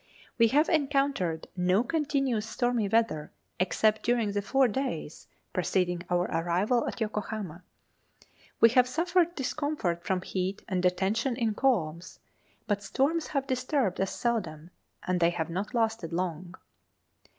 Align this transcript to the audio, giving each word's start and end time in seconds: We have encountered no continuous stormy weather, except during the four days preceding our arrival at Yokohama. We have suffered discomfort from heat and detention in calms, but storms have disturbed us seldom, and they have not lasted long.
We 0.39 0.47
have 0.47 0.67
encountered 0.67 1.45
no 1.55 1.83
continuous 1.83 2.47
stormy 2.49 2.87
weather, 2.89 3.31
except 3.59 4.01
during 4.01 4.31
the 4.31 4.41
four 4.41 4.67
days 4.67 5.27
preceding 5.53 6.01
our 6.09 6.25
arrival 6.31 6.87
at 6.87 6.99
Yokohama. 6.99 7.61
We 8.59 8.69
have 8.69 8.87
suffered 8.87 9.35
discomfort 9.35 10.03
from 10.03 10.23
heat 10.23 10.63
and 10.67 10.81
detention 10.81 11.35
in 11.35 11.53
calms, 11.53 12.17
but 12.65 12.81
storms 12.81 13.27
have 13.27 13.45
disturbed 13.45 14.01
us 14.01 14.15
seldom, 14.15 14.71
and 15.03 15.19
they 15.19 15.29
have 15.29 15.51
not 15.51 15.75
lasted 15.75 16.11
long. 16.11 16.55